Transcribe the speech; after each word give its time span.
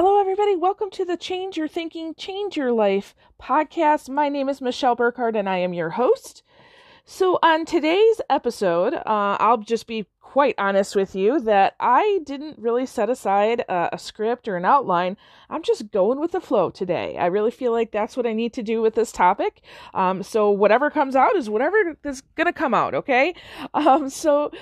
Hello, 0.00 0.20
everybody. 0.20 0.54
Welcome 0.54 0.90
to 0.90 1.04
the 1.04 1.16
Change 1.16 1.56
Your 1.56 1.66
Thinking, 1.66 2.14
Change 2.14 2.56
Your 2.56 2.70
Life 2.70 3.16
podcast. 3.42 4.08
My 4.08 4.28
name 4.28 4.48
is 4.48 4.60
Michelle 4.60 4.94
Burkhardt, 4.94 5.34
and 5.34 5.48
I 5.48 5.56
am 5.56 5.74
your 5.74 5.90
host. 5.90 6.44
So, 7.04 7.40
on 7.42 7.64
today's 7.64 8.20
episode, 8.30 8.94
uh, 8.94 9.02
I'll 9.40 9.56
just 9.56 9.88
be 9.88 10.06
quite 10.20 10.54
honest 10.56 10.94
with 10.94 11.16
you 11.16 11.40
that 11.40 11.74
I 11.80 12.20
didn't 12.24 12.60
really 12.60 12.86
set 12.86 13.10
aside 13.10 13.64
a, 13.68 13.88
a, 13.94 13.98
script 13.98 14.46
or 14.46 14.56
an 14.56 14.64
outline. 14.64 15.16
I'm 15.50 15.64
just 15.64 15.90
going 15.90 16.20
with 16.20 16.30
the 16.30 16.40
flow 16.40 16.70
today. 16.70 17.16
I 17.18 17.26
really 17.26 17.50
feel 17.50 17.72
like 17.72 17.90
that's 17.90 18.16
what 18.16 18.24
I 18.24 18.34
need 18.34 18.52
to 18.52 18.62
do 18.62 18.80
with 18.80 18.94
this 18.94 19.10
topic. 19.10 19.62
Um, 19.94 20.22
so, 20.22 20.48
whatever 20.48 20.90
comes 20.90 21.16
out 21.16 21.34
is 21.34 21.50
whatever 21.50 21.96
is 22.04 22.20
going 22.36 22.46
to 22.46 22.52
come 22.52 22.72
out, 22.72 22.94
okay? 22.94 23.34
Um, 23.74 24.10
so, 24.10 24.52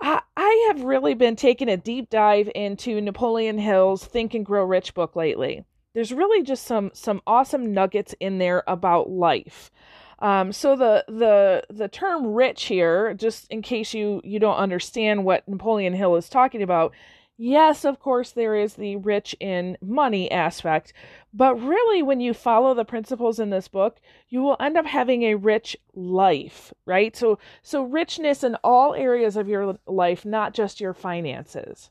I, 0.00 0.20
I 0.36 0.64
have 0.68 0.82
really 0.82 1.14
been 1.14 1.36
taking 1.36 1.68
a 1.68 1.76
deep 1.76 2.10
dive 2.10 2.50
into 2.54 3.00
Napoleon 3.00 3.58
Hill's 3.58 4.04
Think 4.04 4.34
and 4.34 4.44
Grow 4.44 4.64
Rich 4.64 4.94
book 4.94 5.16
lately. 5.16 5.64
There's 5.94 6.12
really 6.12 6.42
just 6.42 6.64
some 6.64 6.90
some 6.92 7.22
awesome 7.26 7.72
nuggets 7.72 8.14
in 8.18 8.38
there 8.38 8.64
about 8.66 9.10
life. 9.10 9.70
Um, 10.18 10.52
so 10.52 10.74
the 10.74 11.04
the 11.06 11.64
the 11.70 11.88
term 11.88 12.26
rich 12.26 12.64
here, 12.64 13.14
just 13.14 13.46
in 13.50 13.62
case 13.62 13.94
you 13.94 14.20
you 14.24 14.38
don't 14.38 14.56
understand 14.56 15.24
what 15.24 15.48
Napoleon 15.48 15.92
Hill 15.92 16.16
is 16.16 16.28
talking 16.28 16.62
about, 16.62 16.92
yes, 17.36 17.84
of 17.84 18.00
course 18.00 18.32
there 18.32 18.56
is 18.56 18.74
the 18.74 18.96
rich 18.96 19.36
in 19.38 19.76
money 19.80 20.30
aspect, 20.30 20.92
but 21.34 21.56
really 21.56 22.02
when 22.02 22.20
you 22.20 22.32
follow 22.32 22.72
the 22.72 22.84
principles 22.84 23.38
in 23.38 23.50
this 23.50 23.68
book, 23.68 24.00
you 24.28 24.40
will 24.40 24.56
end 24.60 24.78
up 24.78 24.86
having 24.86 25.24
a 25.24 25.34
rich 25.34 25.76
life, 25.94 26.72
right? 26.86 27.14
So 27.16 27.38
so 27.62 27.82
richness 27.82 28.44
in 28.44 28.54
all 28.64 28.94
areas 28.94 29.36
of 29.36 29.48
your 29.48 29.78
life, 29.86 30.24
not 30.24 30.54
just 30.54 30.80
your 30.80 30.94
finances. 30.94 31.90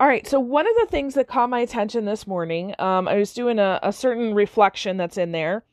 All 0.00 0.08
right, 0.08 0.26
so 0.26 0.40
one 0.40 0.66
of 0.66 0.74
the 0.76 0.86
things 0.90 1.14
that 1.14 1.28
caught 1.28 1.50
my 1.50 1.60
attention 1.60 2.04
this 2.04 2.26
morning, 2.26 2.74
um, 2.78 3.06
I 3.06 3.16
was 3.16 3.34
doing 3.34 3.58
a, 3.58 3.78
a 3.82 3.92
certain 3.92 4.34
reflection 4.34 4.96
that's 4.96 5.18
in 5.18 5.32
there 5.32 5.64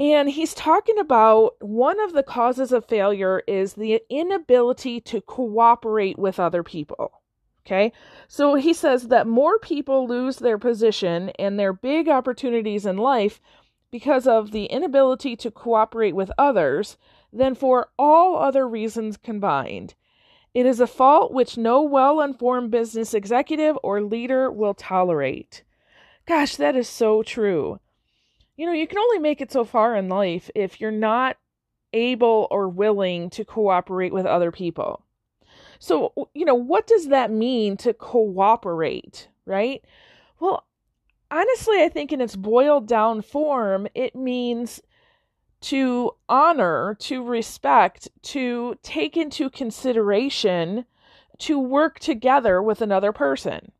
and 0.00 0.30
he's 0.30 0.54
talking 0.54 0.98
about 0.98 1.56
one 1.60 2.00
of 2.00 2.14
the 2.14 2.22
causes 2.22 2.72
of 2.72 2.86
failure 2.86 3.42
is 3.46 3.74
the 3.74 4.00
inability 4.08 4.98
to 5.02 5.20
cooperate 5.20 6.18
with 6.18 6.40
other 6.40 6.62
people. 6.62 7.19
Okay. 7.66 7.92
So 8.28 8.54
he 8.54 8.72
says 8.72 9.08
that 9.08 9.26
more 9.26 9.58
people 9.58 10.06
lose 10.06 10.38
their 10.38 10.58
position 10.58 11.30
and 11.38 11.58
their 11.58 11.72
big 11.72 12.08
opportunities 12.08 12.86
in 12.86 12.96
life 12.96 13.40
because 13.90 14.26
of 14.26 14.50
the 14.50 14.66
inability 14.66 15.36
to 15.36 15.50
cooperate 15.50 16.14
with 16.14 16.32
others 16.38 16.96
than 17.32 17.54
for 17.54 17.88
all 17.98 18.36
other 18.36 18.66
reasons 18.66 19.16
combined. 19.16 19.94
It 20.54 20.66
is 20.66 20.80
a 20.80 20.86
fault 20.86 21.32
which 21.32 21.56
no 21.56 21.82
well 21.82 22.20
informed 22.20 22.70
business 22.70 23.14
executive 23.14 23.78
or 23.82 24.02
leader 24.02 24.50
will 24.50 24.74
tolerate. 24.74 25.62
Gosh, 26.26 26.56
that 26.56 26.74
is 26.74 26.88
so 26.88 27.22
true 27.22 27.78
you 28.60 28.66
know, 28.66 28.72
you 28.72 28.86
can 28.86 28.98
only 28.98 29.18
make 29.18 29.40
it 29.40 29.50
so 29.50 29.64
far 29.64 29.96
in 29.96 30.10
life 30.10 30.50
if 30.54 30.82
you're 30.82 30.90
not 30.90 31.38
able 31.94 32.46
or 32.50 32.68
willing 32.68 33.30
to 33.30 33.42
cooperate 33.42 34.12
with 34.12 34.26
other 34.26 34.52
people. 34.52 35.02
So, 35.80 36.12
you 36.34 36.44
know, 36.44 36.54
what 36.54 36.86
does 36.86 37.08
that 37.08 37.30
mean 37.30 37.76
to 37.78 37.94
cooperate, 37.94 39.28
right? 39.46 39.82
Well, 40.38 40.66
honestly, 41.30 41.82
I 41.82 41.88
think 41.88 42.12
in 42.12 42.20
its 42.20 42.36
boiled 42.36 42.86
down 42.86 43.22
form, 43.22 43.88
it 43.94 44.14
means 44.14 44.82
to 45.62 46.12
honor, 46.28 46.96
to 47.00 47.24
respect, 47.24 48.08
to 48.22 48.76
take 48.82 49.16
into 49.16 49.48
consideration, 49.48 50.84
to 51.38 51.58
work 51.58 51.98
together 51.98 52.62
with 52.62 52.82
another 52.82 53.12
person. 53.12 53.72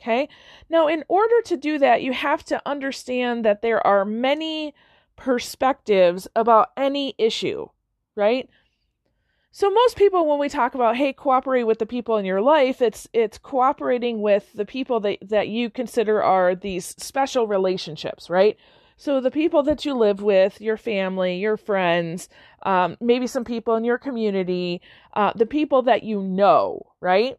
Okay. 0.00 0.28
Now, 0.68 0.86
in 0.86 1.04
order 1.08 1.42
to 1.46 1.56
do 1.56 1.78
that, 1.78 2.02
you 2.02 2.12
have 2.12 2.44
to 2.44 2.62
understand 2.64 3.44
that 3.44 3.60
there 3.60 3.84
are 3.84 4.04
many 4.04 4.72
perspectives 5.16 6.28
about 6.34 6.70
any 6.76 7.14
issue, 7.18 7.66
right? 8.14 8.48
So 9.52 9.68
most 9.68 9.96
people 9.96 10.26
when 10.26 10.38
we 10.38 10.48
talk 10.48 10.74
about 10.74 10.96
hey 10.96 11.12
cooperate 11.12 11.64
with 11.64 11.78
the 11.78 11.86
people 11.86 12.16
in 12.16 12.24
your 12.24 12.40
life 12.40 12.80
it's 12.80 13.08
it's 13.12 13.36
cooperating 13.36 14.22
with 14.22 14.52
the 14.54 14.64
people 14.64 15.00
that 15.00 15.18
that 15.22 15.48
you 15.48 15.70
consider 15.70 16.22
are 16.22 16.54
these 16.54 16.86
special 16.98 17.46
relationships, 17.46 18.30
right? 18.30 18.56
So 18.96 19.20
the 19.20 19.30
people 19.30 19.62
that 19.62 19.86
you 19.86 19.94
live 19.94 20.20
with, 20.22 20.60
your 20.60 20.76
family, 20.76 21.36
your 21.38 21.56
friends, 21.56 22.28
um, 22.64 22.98
maybe 23.00 23.26
some 23.26 23.44
people 23.44 23.74
in 23.76 23.82
your 23.82 23.96
community, 23.96 24.82
uh, 25.14 25.32
the 25.34 25.46
people 25.46 25.80
that 25.82 26.02
you 26.02 26.22
know, 26.22 26.92
right? 27.00 27.38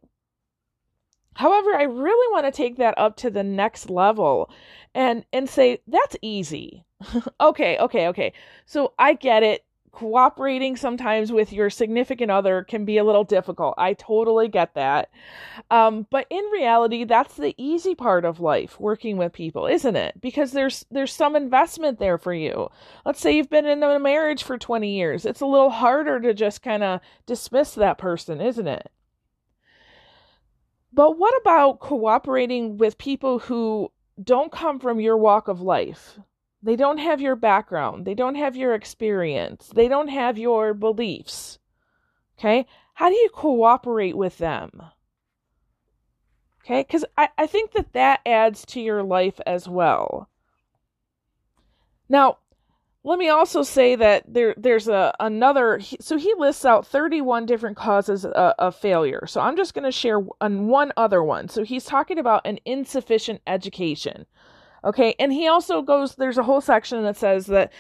However, 1.35 1.75
I 1.75 1.83
really 1.83 2.33
want 2.33 2.47
to 2.47 2.51
take 2.51 2.77
that 2.77 2.97
up 2.97 3.15
to 3.17 3.29
the 3.29 3.43
next 3.43 3.89
level 3.89 4.49
and 4.93 5.23
and 5.31 5.49
say 5.49 5.81
that's 5.87 6.15
easy. 6.21 6.83
okay, 7.39 7.77
okay, 7.77 8.07
okay. 8.07 8.33
So 8.65 8.93
I 8.99 9.13
get 9.13 9.43
it. 9.43 9.63
Cooperating 9.91 10.77
sometimes 10.77 11.33
with 11.33 11.51
your 11.51 11.69
significant 11.69 12.31
other 12.31 12.63
can 12.63 12.85
be 12.85 12.97
a 12.97 13.03
little 13.03 13.25
difficult. 13.25 13.73
I 13.77 13.93
totally 13.93 14.47
get 14.47 14.73
that. 14.75 15.09
Um, 15.69 16.07
but 16.09 16.27
in 16.29 16.43
reality, 16.53 17.03
that's 17.03 17.35
the 17.35 17.53
easy 17.57 17.93
part 17.93 18.23
of 18.23 18.39
life, 18.39 18.79
working 18.79 19.17
with 19.17 19.33
people, 19.33 19.67
isn't 19.67 19.97
it? 19.97 20.21
Because 20.21 20.53
there's 20.53 20.85
there's 20.91 21.13
some 21.13 21.35
investment 21.35 21.99
there 21.99 22.17
for 22.17 22.33
you. 22.33 22.69
Let's 23.05 23.19
say 23.19 23.35
you've 23.35 23.49
been 23.49 23.65
in 23.65 23.83
a 23.83 23.99
marriage 23.99 24.43
for 24.43 24.57
20 24.57 24.95
years. 24.95 25.25
It's 25.25 25.41
a 25.41 25.45
little 25.45 25.69
harder 25.69 26.21
to 26.21 26.33
just 26.33 26.61
kind 26.61 26.83
of 26.83 27.01
dismiss 27.25 27.75
that 27.75 27.97
person, 27.97 28.39
isn't 28.39 28.67
it? 28.67 28.89
But 30.93 31.17
what 31.17 31.33
about 31.41 31.79
cooperating 31.79 32.77
with 32.77 32.97
people 32.97 33.39
who 33.39 33.91
don't 34.21 34.51
come 34.51 34.79
from 34.79 34.99
your 34.99 35.17
walk 35.17 35.47
of 35.47 35.61
life? 35.61 36.19
They 36.63 36.75
don't 36.75 36.99
have 36.99 37.21
your 37.21 37.35
background. 37.35 38.05
They 38.05 38.13
don't 38.13 38.35
have 38.35 38.55
your 38.55 38.73
experience. 38.73 39.71
They 39.73 39.87
don't 39.87 40.09
have 40.09 40.37
your 40.37 40.73
beliefs. 40.73 41.59
Okay? 42.37 42.65
How 42.93 43.09
do 43.09 43.15
you 43.15 43.29
cooperate 43.33 44.15
with 44.15 44.37
them? 44.37 44.81
Okay? 46.63 46.81
Because 46.81 47.05
I, 47.17 47.29
I 47.37 47.47
think 47.47 47.71
that 47.71 47.93
that 47.93 48.21
adds 48.25 48.65
to 48.67 48.81
your 48.81 49.01
life 49.01 49.39
as 49.45 49.67
well. 49.67 50.29
Now, 52.09 52.37
let 53.03 53.17
me 53.17 53.29
also 53.29 53.63
say 53.63 53.95
that 53.95 54.23
there 54.27 54.53
there's 54.57 54.87
a 54.87 55.13
another 55.19 55.81
so 55.99 56.17
he 56.17 56.33
lists 56.37 56.65
out 56.65 56.85
31 56.85 57.45
different 57.45 57.77
causes 57.77 58.25
of, 58.25 58.33
uh, 58.33 58.53
of 58.59 58.75
failure 58.75 59.25
so 59.25 59.41
i'm 59.41 59.55
just 59.55 59.73
going 59.73 59.83
to 59.83 59.91
share 59.91 60.21
on 60.39 60.67
one 60.67 60.93
other 60.97 61.23
one 61.23 61.49
so 61.49 61.63
he's 61.63 61.83
talking 61.83 62.19
about 62.19 62.45
an 62.45 62.59
insufficient 62.65 63.41
education 63.47 64.25
okay 64.83 65.15
and 65.19 65.31
he 65.33 65.47
also 65.47 65.81
goes 65.81 66.15
there's 66.15 66.37
a 66.37 66.43
whole 66.43 66.61
section 66.61 67.03
that 67.03 67.17
says 67.17 67.45
that 67.47 67.71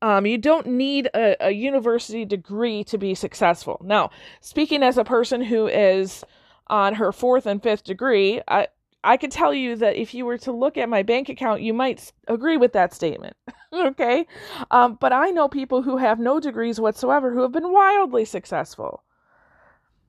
um, 0.00 0.26
you 0.26 0.38
don't 0.38 0.66
need 0.66 1.08
a, 1.14 1.36
a 1.46 1.50
university 1.50 2.24
degree 2.24 2.84
to 2.84 2.98
be 2.98 3.14
successful 3.14 3.80
now 3.84 4.10
speaking 4.40 4.82
as 4.82 4.96
a 4.96 5.04
person 5.04 5.42
who 5.42 5.66
is 5.66 6.24
on 6.68 6.94
her 6.94 7.12
fourth 7.12 7.46
and 7.46 7.62
fifth 7.62 7.84
degree 7.84 8.40
I, 8.46 8.68
I 9.04 9.16
can 9.16 9.30
tell 9.30 9.54
you 9.54 9.76
that 9.76 9.96
if 9.96 10.12
you 10.12 10.26
were 10.26 10.38
to 10.38 10.52
look 10.52 10.76
at 10.76 10.88
my 10.88 11.02
bank 11.02 11.28
account, 11.28 11.62
you 11.62 11.72
might 11.72 12.12
agree 12.26 12.56
with 12.56 12.72
that 12.72 12.92
statement. 12.92 13.36
okay? 13.72 14.26
Um, 14.70 14.98
but 15.00 15.12
I 15.12 15.30
know 15.30 15.48
people 15.48 15.82
who 15.82 15.96
have 15.98 16.18
no 16.18 16.40
degrees 16.40 16.80
whatsoever 16.80 17.32
who 17.32 17.42
have 17.42 17.52
been 17.52 17.72
wildly 17.72 18.24
successful. 18.24 19.04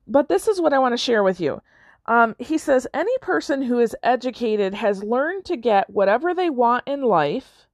But 0.06 0.28
this 0.28 0.48
is 0.48 0.60
what 0.60 0.72
I 0.72 0.80
want 0.80 0.92
to 0.92 0.98
share 0.98 1.22
with 1.22 1.40
you. 1.40 1.62
Um, 2.10 2.34
he 2.40 2.58
says 2.58 2.88
any 2.92 3.16
person 3.18 3.62
who 3.62 3.78
is 3.78 3.94
educated 4.02 4.74
has 4.74 5.04
learned 5.04 5.44
to 5.44 5.56
get 5.56 5.90
whatever 5.90 6.34
they 6.34 6.50
want 6.50 6.82
in 6.88 7.02
life 7.02 7.68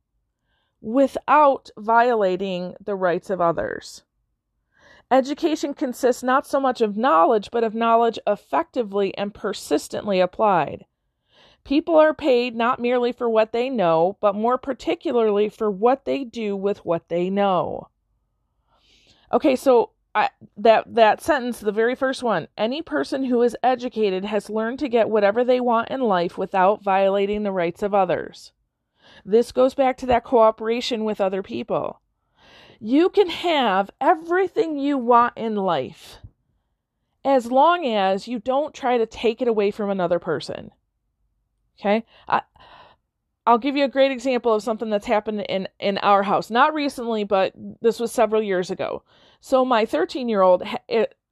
without 0.83 1.71
violating 1.79 2.75
the 2.79 2.95
rights 2.95 3.31
of 3.31 3.41
others. 3.41 4.05
Education 5.11 5.73
consists 5.73 6.23
not 6.23 6.47
so 6.47 6.61
much 6.61 6.83
of 6.83 6.99
knowledge, 6.99 7.49
but 7.51 7.65
of 7.65 7.75
knowledge 7.75 8.19
effectively 8.27 9.17
and 9.17 9.33
persistently 9.33 10.21
applied. 10.21 10.85
People 11.65 11.97
are 11.97 12.13
paid 12.13 12.55
not 12.55 12.79
merely 12.79 13.13
for 13.13 13.31
what 13.31 13.53
they 13.53 13.71
know, 13.71 14.19
but 14.21 14.35
more 14.35 14.59
particularly 14.59 15.49
for 15.49 15.71
what 15.71 16.05
they 16.05 16.25
do 16.25 16.55
with 16.55 16.85
what 16.85 17.09
they 17.09 17.31
know. 17.31 17.89
Okay, 19.33 19.57
so 19.57 19.93
I, 20.17 20.31
that 20.57 20.95
that 20.95 21.21
sentence, 21.21 21.61
the 21.61 21.71
very 21.71 21.95
first 21.95 22.23
one, 22.23 22.49
any 22.57 22.81
person 22.81 23.25
who 23.25 23.43
is 23.43 23.55
educated 23.63 24.25
has 24.25 24.49
learned 24.49 24.79
to 24.79 24.89
get 24.89 25.11
whatever 25.11 25.45
they 25.45 25.61
want 25.61 25.91
in 25.91 26.01
life 26.01 26.39
without 26.39 26.83
violating 26.83 27.43
the 27.43 27.53
rights 27.53 27.83
of 27.83 27.93
others. 27.93 28.53
This 29.27 29.53
goes 29.53 29.75
back 29.75 29.99
to 29.99 30.07
that 30.07 30.25
cooperation 30.25 31.05
with 31.05 31.21
other 31.21 31.43
people. 31.43 32.01
You 32.81 33.11
can 33.11 33.29
have 33.29 33.91
everything 34.01 34.79
you 34.79 34.97
want 34.97 35.35
in 35.37 35.55
life 35.55 36.17
as 37.23 37.51
long 37.51 37.85
as 37.85 38.27
you 38.27 38.39
don't 38.39 38.73
try 38.73 38.97
to 38.97 39.05
take 39.05 39.43
it 39.43 39.49
away 39.49 39.71
from 39.71 39.91
another 39.91 40.19
person. 40.19 40.71
Okay. 41.79 42.07
I, 42.27 42.41
I'll 43.47 43.59
give 43.59 43.77
you 43.77 43.85
a 43.85 43.89
great 43.89 44.11
example 44.11 44.53
of 44.53 44.63
something 44.63 44.91
that's 44.91 45.07
happened 45.07 45.43
in, 45.43 45.69
in 45.79 45.99
our 45.99 46.23
house. 46.23 46.51
Not 46.51 46.75
recently, 46.75 47.25
but 47.25 47.53
this 47.81 48.01
was 48.01 48.11
several 48.11 48.43
years 48.43 48.71
ago. 48.71 49.03
So 49.41 49.65
my 49.65 49.87
13 49.87 50.29
year 50.29 50.43
old 50.43 50.65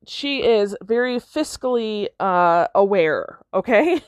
she 0.07 0.43
is 0.43 0.77
very 0.83 1.19
fiscally 1.19 2.09
uh, 2.21 2.69
aware. 2.75 3.39
Okay, 3.55 4.03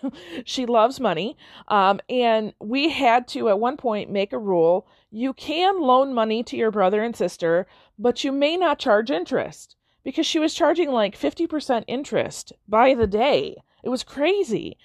she 0.45 0.67
loves 0.67 0.99
money, 0.99 1.37
um, 1.69 2.01
and 2.11 2.53
we 2.59 2.89
had 2.89 3.29
to 3.29 3.49
at 3.49 3.61
one 3.61 3.77
point 3.77 4.11
make 4.11 4.33
a 4.33 4.39
rule: 4.41 4.89
you 5.13 5.33
can 5.35 5.81
loan 5.81 6.13
money 6.13 6.43
to 6.43 6.57
your 6.57 6.73
brother 6.73 7.01
and 7.01 7.15
sister, 7.15 7.69
but 7.97 8.25
you 8.25 8.33
may 8.33 8.57
not 8.57 8.81
charge 8.81 9.09
interest 9.09 9.77
because 10.03 10.27
she 10.27 10.41
was 10.41 10.53
charging 10.53 10.91
like 10.91 11.15
fifty 11.15 11.47
percent 11.47 11.85
interest 11.87 12.53
by 12.67 12.93
the 12.93 13.07
day. 13.07 13.55
It 13.85 13.89
was 13.89 14.03
crazy. 14.03 14.79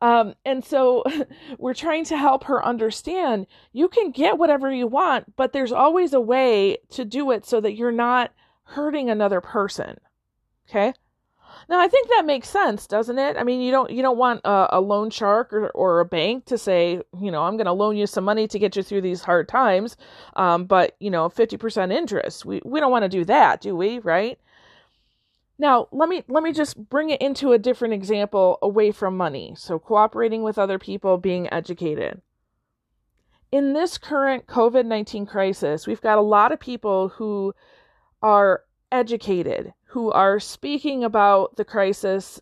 Um, 0.00 0.34
and 0.44 0.64
so 0.64 1.04
we're 1.58 1.74
trying 1.74 2.04
to 2.06 2.16
help 2.16 2.44
her 2.44 2.64
understand 2.64 3.46
you 3.72 3.88
can 3.88 4.10
get 4.10 4.38
whatever 4.38 4.72
you 4.72 4.86
want, 4.86 5.36
but 5.36 5.52
there's 5.52 5.72
always 5.72 6.12
a 6.12 6.20
way 6.20 6.78
to 6.90 7.04
do 7.04 7.30
it 7.30 7.44
so 7.44 7.60
that 7.60 7.74
you're 7.74 7.92
not 7.92 8.32
hurting 8.64 9.10
another 9.10 9.40
person. 9.40 9.98
Okay. 10.68 10.92
Now 11.68 11.80
I 11.80 11.88
think 11.88 12.08
that 12.08 12.24
makes 12.24 12.48
sense, 12.48 12.86
doesn't 12.86 13.18
it? 13.18 13.36
I 13.36 13.42
mean, 13.42 13.60
you 13.60 13.70
don't 13.70 13.90
you 13.90 14.02
don't 14.02 14.16
want 14.18 14.40
a, 14.44 14.68
a 14.72 14.80
loan 14.80 15.10
shark 15.10 15.52
or, 15.52 15.68
or 15.70 16.00
a 16.00 16.04
bank 16.04 16.46
to 16.46 16.58
say, 16.58 17.00
you 17.20 17.30
know, 17.30 17.42
I'm 17.42 17.56
going 17.56 17.66
to 17.66 17.72
loan 17.72 17.96
you 17.96 18.06
some 18.06 18.24
money 18.24 18.46
to 18.48 18.58
get 18.58 18.76
you 18.76 18.82
through 18.82 19.02
these 19.02 19.22
hard 19.22 19.48
times, 19.48 19.96
um, 20.36 20.64
but 20.66 20.96
you 21.00 21.10
know, 21.10 21.28
fifty 21.28 21.56
percent 21.56 21.92
interest. 21.92 22.44
We 22.44 22.60
we 22.64 22.80
don't 22.80 22.90
want 22.90 23.04
to 23.04 23.08
do 23.08 23.24
that, 23.26 23.60
do 23.60 23.74
we? 23.76 23.98
Right? 23.98 24.38
Now, 25.58 25.88
let 25.90 26.08
me 26.08 26.22
let 26.28 26.42
me 26.42 26.52
just 26.52 26.88
bring 26.88 27.10
it 27.10 27.20
into 27.20 27.52
a 27.52 27.58
different 27.58 27.94
example 27.94 28.58
away 28.62 28.92
from 28.92 29.16
money. 29.16 29.54
So, 29.56 29.78
cooperating 29.78 30.42
with 30.42 30.58
other 30.58 30.78
people, 30.78 31.18
being 31.18 31.52
educated. 31.52 32.22
In 33.50 33.72
this 33.72 33.98
current 33.98 34.46
COVID-19 34.46 35.26
crisis, 35.26 35.86
we've 35.86 36.02
got 36.02 36.18
a 36.18 36.22
lot 36.22 36.52
of 36.52 36.60
people 36.60 37.08
who 37.08 37.54
are 38.22 38.62
educated, 38.92 39.72
who 39.86 40.12
are 40.12 40.38
speaking 40.38 41.02
about 41.02 41.56
the 41.56 41.64
crisis 41.64 42.40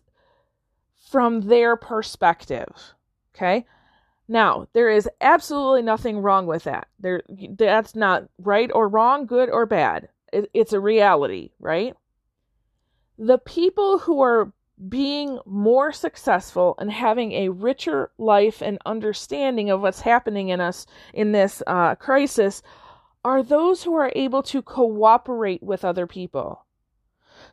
from 1.09 1.41
their 1.41 1.75
perspective. 1.75 2.93
Okay? 3.33 3.65
Now, 4.27 4.67
there 4.73 4.89
is 4.89 5.09
absolutely 5.21 5.81
nothing 5.81 6.19
wrong 6.19 6.45
with 6.45 6.65
that. 6.65 6.87
There 6.99 7.21
that's 7.57 7.95
not 7.95 8.27
right 8.37 8.69
or 8.73 8.89
wrong, 8.89 9.25
good 9.25 9.49
or 9.49 9.65
bad. 9.65 10.09
It, 10.33 10.49
it's 10.53 10.73
a 10.73 10.79
reality, 10.79 11.51
right? 11.59 11.95
The 13.17 13.37
people 13.37 13.99
who 13.99 14.21
are 14.21 14.51
being 14.89 15.39
more 15.45 15.91
successful 15.91 16.75
and 16.77 16.91
having 16.91 17.31
a 17.31 17.49
richer 17.49 18.11
life 18.17 18.61
and 18.61 18.77
understanding 18.85 19.69
of 19.69 19.81
what's 19.81 20.01
happening 20.01 20.49
in 20.49 20.61
us 20.61 20.85
in 21.13 21.31
this 21.31 21.63
uh, 21.65 21.95
crisis 21.95 22.61
are 23.25 23.41
those 23.41 23.83
who 23.83 23.95
are 23.95 24.11
able 24.15 24.43
to 24.43 24.61
cooperate 24.61 25.63
with 25.63 25.83
other 25.83 26.05
people. 26.05 26.65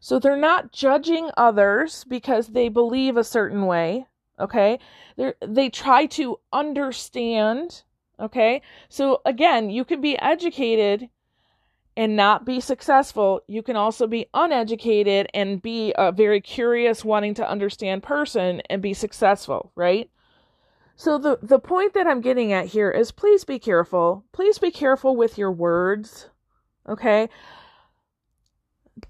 So 0.01 0.19
they're 0.19 0.37
not 0.37 0.73
judging 0.73 1.31
others 1.37 2.05
because 2.05 2.49
they 2.49 2.69
believe 2.69 3.17
a 3.17 3.25
certain 3.25 3.67
way. 3.67 4.07
Okay. 4.39 4.79
They 5.17 5.33
they 5.41 5.71
try 5.71 6.07
to 6.07 6.41
understand. 6.53 7.83
Okay. 8.21 8.63
So 8.89 9.23
again, 9.25 9.71
you 9.71 9.85
can 9.85 10.01
be 10.01 10.19
educated 10.19 11.09
and 11.97 12.17
not 12.17 12.45
be 12.45 12.61
successful, 12.61 13.41
you 13.47 13.63
can 13.63 13.77
also 13.77 14.07
be 14.07 14.27
uneducated 14.35 15.29
and 15.33 15.63
be 15.63 15.93
a 15.97 16.11
very 16.11 16.41
curious, 16.41 17.05
wanting 17.05 17.35
to 17.35 17.49
understand 17.49 18.03
person 18.03 18.61
and 18.69 18.83
be 18.83 18.95
successful, 18.95 19.71
right? 19.77 20.11
So 20.97 21.19
the 21.19 21.39
the 21.43 21.59
point 21.59 21.95
that 21.95 22.07
I'm 22.07 22.21
getting 22.21 22.53
at 22.53 22.67
here 22.67 22.91
is 22.91 23.11
please 23.11 23.45
be 23.45 23.59
careful. 23.59 24.25
Please 24.33 24.59
be 24.59 24.71
careful 24.71 25.17
with 25.17 25.39
your 25.39 25.51
words. 25.53 26.31
Okay? 26.89 27.29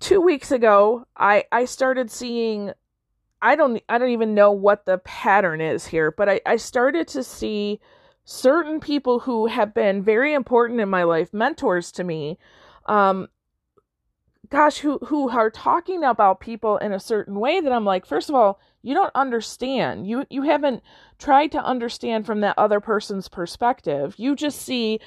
2 0.00 0.20
weeks 0.20 0.50
ago, 0.50 1.06
I 1.16 1.44
I 1.52 1.66
started 1.66 2.10
seeing 2.10 2.72
I 3.42 3.56
don't 3.56 3.82
I 3.88 3.98
don't 3.98 4.10
even 4.10 4.34
know 4.34 4.50
what 4.52 4.86
the 4.86 4.98
pattern 4.98 5.60
is 5.60 5.86
here, 5.86 6.10
but 6.10 6.28
I 6.28 6.40
I 6.46 6.56
started 6.56 7.06
to 7.08 7.22
see 7.22 7.80
certain 8.24 8.80
people 8.80 9.20
who 9.20 9.46
have 9.46 9.74
been 9.74 10.02
very 10.02 10.32
important 10.32 10.80
in 10.80 10.88
my 10.88 11.02
life, 11.02 11.34
mentors 11.34 11.92
to 11.92 12.04
me, 12.04 12.38
um 12.86 13.28
gosh 14.50 14.78
who 14.78 14.98
who 14.98 15.30
are 15.30 15.50
talking 15.50 16.04
about 16.04 16.40
people 16.40 16.76
in 16.78 16.92
a 16.92 17.00
certain 17.00 17.40
way 17.40 17.60
that 17.60 17.72
I'm 17.72 17.84
like 17.84 18.06
first 18.06 18.28
of 18.28 18.34
all 18.34 18.60
you 18.84 18.92
don't 18.92 19.10
understand. 19.14 20.06
You 20.06 20.26
you 20.28 20.42
haven't 20.42 20.82
tried 21.18 21.50
to 21.52 21.64
understand 21.64 22.26
from 22.26 22.42
that 22.42 22.58
other 22.58 22.80
person's 22.80 23.28
perspective. 23.28 24.14
You 24.18 24.36
just 24.36 24.60
see 24.60 25.00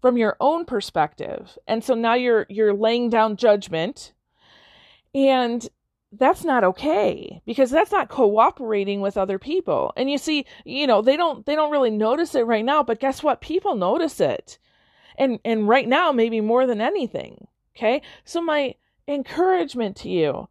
from 0.00 0.16
your 0.16 0.36
own 0.40 0.64
perspective. 0.64 1.58
And 1.66 1.84
so 1.84 1.94
now 1.94 2.14
you're 2.14 2.46
you're 2.48 2.72
laying 2.72 3.10
down 3.10 3.36
judgment. 3.36 4.14
And 5.14 5.68
that's 6.10 6.42
not 6.42 6.64
okay 6.64 7.42
because 7.44 7.70
that's 7.70 7.92
not 7.92 8.08
cooperating 8.08 9.02
with 9.02 9.18
other 9.18 9.38
people. 9.38 9.92
And 9.94 10.10
you 10.10 10.16
see 10.16 10.46
you 10.64 10.86
know 10.86 11.02
they 11.02 11.18
don't 11.18 11.44
they 11.44 11.54
don't 11.54 11.70
really 11.70 11.90
notice 11.90 12.34
it 12.34 12.46
right 12.46 12.64
now 12.64 12.82
but 12.82 12.98
guess 12.98 13.22
what? 13.22 13.42
People 13.42 13.74
notice 13.74 14.20
it 14.20 14.58
and 15.18 15.38
and 15.44 15.68
right 15.68 15.88
now 15.88 16.12
maybe 16.12 16.40
more 16.40 16.66
than 16.66 16.80
anything 16.80 17.46
okay? 17.76 18.02
So 18.24 18.40
my 18.40 18.74
encouragement 19.06 19.96
to 19.98 20.08
you 20.08 20.48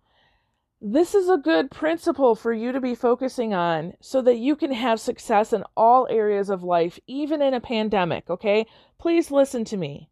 this 0.80 1.16
is 1.16 1.28
a 1.28 1.38
good 1.38 1.72
principle 1.72 2.36
for 2.36 2.54
you 2.54 2.72
to 2.72 2.80
be 2.80 2.94
focusing 2.94 3.52
on 3.52 3.94
so 4.00 4.22
that 4.22 4.38
you 4.38 4.56
can 4.56 4.72
have 4.72 5.00
success 5.00 5.52
in 5.52 5.64
all 5.76 6.08
areas 6.10 6.50
of 6.50 6.62
life 6.64 7.00
even 7.08 7.42
in 7.42 7.54
a 7.54 7.62
pandemic 7.62 8.30
okay? 8.30 8.66
Please 9.00 9.32
listen 9.32 9.64
to 9.66 9.78
me. 9.78 10.10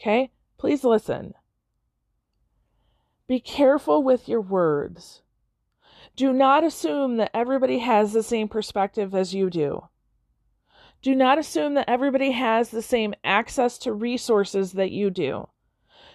Okay? 0.00 0.30
Please 0.58 0.84
listen. 0.84 1.34
Be 3.28 3.38
careful 3.38 4.02
with 4.02 4.28
your 4.28 4.40
words. 4.40 5.22
Do 6.16 6.32
not 6.32 6.64
assume 6.64 7.16
that 7.18 7.30
everybody 7.32 7.78
has 7.78 8.12
the 8.12 8.22
same 8.22 8.48
perspective 8.48 9.14
as 9.14 9.34
you 9.34 9.48
do 9.50 9.89
do 11.02 11.14
not 11.14 11.38
assume 11.38 11.74
that 11.74 11.88
everybody 11.88 12.32
has 12.32 12.70
the 12.70 12.82
same 12.82 13.14
access 13.24 13.78
to 13.78 13.92
resources 13.92 14.72
that 14.72 14.90
you 14.90 15.10
do. 15.10 15.48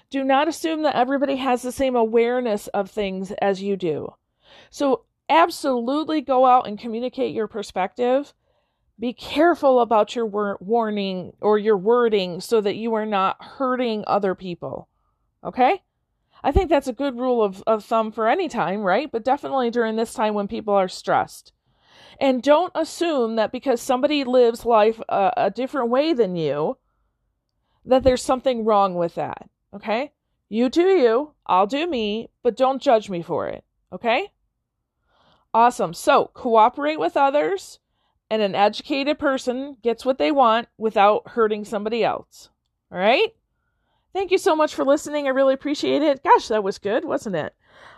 Do 0.10 0.24
not 0.24 0.48
assume 0.48 0.84
that 0.84 0.96
everybody 0.96 1.38
has 1.38 1.62
the 1.64 1.72
same 1.72 1.96
awareness 1.96 2.68
of 2.68 2.92
things 2.92 3.32
as 3.42 3.64
you 3.64 3.76
do. 3.76 4.14
So, 4.70 5.06
absolutely 5.28 6.22
go 6.22 6.46
out 6.46 6.68
and 6.68 6.80
communicate 6.80 7.34
your 7.34 7.48
perspective. 7.48 8.34
Be 9.00 9.12
careful 9.12 9.80
about 9.80 10.16
your 10.16 10.26
wor- 10.26 10.58
warning 10.62 11.34
or 11.42 11.58
your 11.58 11.78
wording 11.78 12.40
so 12.40 12.62
that 12.62 12.76
you 12.76 12.94
are 12.94 13.06
not 13.06 13.44
hurting 13.44 14.04
other 14.06 14.36
people. 14.36 14.88
Okay? 15.44 15.82
I 16.44 16.52
think 16.52 16.70
that's 16.70 16.88
a 16.88 16.94
good 16.94 17.18
rule 17.18 17.42
of, 17.42 17.64
of 17.66 17.84
thumb 17.84 18.12
for 18.12 18.28
any 18.28 18.48
time, 18.48 18.82
right? 18.82 19.12
But 19.12 19.26
definitely 19.26 19.72
during 19.72 19.96
this 19.96 20.14
time 20.14 20.36
when 20.36 20.48
people 20.48 20.76
are 20.76 20.88
stressed. 20.88 21.52
And 22.20 22.42
don't 22.42 22.72
assume 22.76 23.36
that 23.36 23.52
because 23.52 23.82
somebody 23.82 24.24
lives 24.24 24.66
life 24.66 25.02
a, 25.10 25.32
a 25.38 25.52
different 25.52 25.90
way 25.90 26.14
than 26.14 26.36
you, 26.36 26.78
that 27.84 28.04
there's 28.04 28.24
something 28.24 28.66
wrong 28.66 28.96
with 28.96 29.16
that. 29.16 29.50
Okay? 29.74 30.12
You 30.50 30.70
do 30.70 30.82
you, 30.82 31.34
I'll 31.46 31.68
do 31.68 31.88
me, 31.88 32.30
but 32.44 32.56
don't 32.58 32.82
judge 32.82 33.10
me 33.10 33.22
for 33.22 33.48
it. 33.48 33.64
Okay? 33.92 34.32
Awesome. 35.54 35.94
So 35.94 36.32
cooperate 36.34 37.00
with 37.00 37.18
others, 37.18 37.80
and 38.30 38.42
an 38.42 38.56
educated 38.56 39.20
person 39.20 39.78
gets 39.82 40.06
what 40.06 40.18
they 40.18 40.32
want 40.32 40.68
without 40.78 41.30
hurting 41.30 41.66
somebody 41.66 42.04
else. 42.04 42.50
All 42.92 42.98
right? 42.98 43.34
Thank 44.14 44.32
you 44.32 44.38
so 44.38 44.56
much 44.56 44.74
for 44.74 44.86
listening. 44.86 45.28
I 45.28 45.32
really 45.32 45.54
appreciate 45.54 46.02
it. 46.02 46.24
Gosh, 46.24 46.48
that 46.48 46.64
was 46.64 46.80
good, 46.80 47.06
wasn't 47.06 47.36
it? 47.36 47.54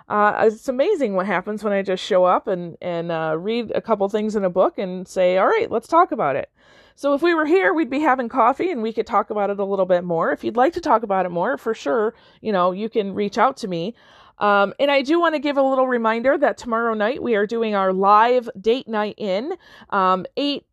Uh, 0.10 0.44
it's 0.46 0.68
amazing 0.68 1.14
what 1.14 1.26
happens 1.26 1.64
when 1.64 1.74
I 1.74 1.82
just 1.82 2.04
show 2.04 2.24
up 2.26 2.48
and 2.48 2.78
and 2.82 3.12
uh, 3.12 3.36
read 3.38 3.72
a 3.76 3.82
couple 3.82 4.08
things 4.10 4.36
in 4.36 4.46
a 4.46 4.50
book 4.50 4.78
and 4.78 5.08
say, 5.08 5.38
all 5.38 5.48
right, 5.48 5.70
let's 5.70 5.88
talk 5.88 6.12
about 6.12 6.36
it. 6.36 6.50
So 6.96 7.14
if 7.14 7.22
we 7.22 7.36
were 7.36 7.46
here, 7.46 7.74
we'd 7.74 7.92
be 7.92 8.00
having 8.00 8.28
coffee 8.28 8.72
and 8.72 8.82
we 8.82 8.92
could 8.92 9.06
talk 9.06 9.30
about 9.30 9.52
it 9.52 9.60
a 9.60 9.64
little 9.64 9.86
bit 9.86 10.04
more. 10.04 10.32
If 10.32 10.44
you'd 10.44 10.56
like 10.56 10.74
to 10.74 10.82
talk 10.82 11.04
about 11.04 11.28
it 11.28 11.30
more, 11.30 11.58
for 11.58 11.76
sure, 11.76 12.16
you 12.42 12.52
know, 12.52 12.72
you 12.72 12.90
can 12.90 13.14
reach 13.14 13.38
out 13.38 13.58
to 13.58 13.68
me. 13.68 13.94
Um, 14.40 14.74
and 14.80 14.90
I 14.90 15.02
do 15.02 15.20
want 15.20 15.36
to 15.36 15.40
give 15.40 15.58
a 15.58 15.62
little 15.62 15.88
reminder 15.88 16.38
that 16.38 16.58
tomorrow 16.58 16.94
night 16.94 17.22
we 17.22 17.36
are 17.36 17.46
doing 17.46 17.76
our 17.76 17.94
live 17.94 18.50
date 18.60 18.88
night 18.88 19.16
in 19.18 19.54
um, 19.92 20.26
8 20.38 20.66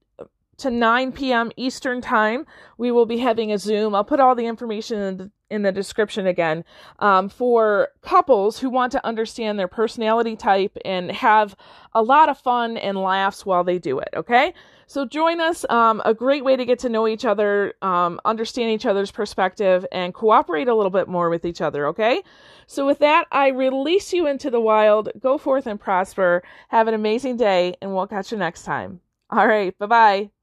to 0.59 0.71
9 0.71 1.13
p.m. 1.13 1.51
Eastern 1.57 2.01
Time. 2.01 2.47
We 2.79 2.91
will 2.91 3.07
be 3.07 3.19
having 3.19 3.53
a 3.53 3.59
Zoom. 3.59 3.95
I'll 3.95 4.05
put 4.05 4.21
all 4.21 4.35
the 4.35 4.47
information 4.47 5.01
in 5.01 5.17
the, 5.17 5.31
in 5.55 5.63
the 5.63 5.73
description 5.73 6.27
again 6.27 6.65
um, 6.99 7.29
for 7.29 7.89
couples 8.03 8.59
who 8.59 8.69
want 8.69 8.93
to 8.93 9.07
understand 9.07 9.59
their 9.59 9.69
personality 9.69 10.37
type 10.37 10.77
and 10.85 11.11
have 11.13 11.57
a 11.95 12.03
lot 12.03 12.29
of 12.29 12.39
fun 12.39 12.77
and 12.77 12.99
laughs 12.99 13.47
while 13.47 13.65
they 13.65 13.79
do 13.79 13.99
it. 13.99 14.09
Okay. 14.15 14.53
So 14.87 15.07
join 15.07 15.41
us. 15.41 15.65
Um, 15.71 16.03
a 16.05 16.13
great 16.13 16.45
way 16.45 16.57
to 16.57 16.65
get 16.65 16.79
to 16.81 16.89
know 16.89 17.09
each 17.09 17.25
other, 17.25 17.75
um, 17.81 18.21
understand 18.25 18.71
each 18.71 18.87
other's 18.87 19.11
perspective, 19.11 19.87
and 19.93 20.13
cooperate 20.13 20.69
a 20.69 20.75
little 20.75 20.91
bit 20.91 21.09
more 21.09 21.31
with 21.31 21.45
each 21.45 21.61
other. 21.61 21.87
Okay. 21.87 22.23
So 22.67 22.87
with 22.87 22.99
that, 22.99 23.27
I 23.33 23.49
release 23.49 24.13
you 24.13 24.27
into 24.27 24.51
the 24.51 24.61
wild. 24.61 25.09
Go 25.19 25.39
forth 25.39 25.67
and 25.67 25.81
prosper. 25.81 26.43
Have 26.69 26.89
an 26.89 26.95
amazing 26.95 27.37
day, 27.37 27.77
and 27.81 27.95
we'll 27.95 28.07
catch 28.07 28.33
you 28.33 28.39
next 28.39 28.65
time. 28.65 29.01
All 29.31 29.47
right. 29.47 29.77
Bye 29.79 29.87
bye. 29.87 30.34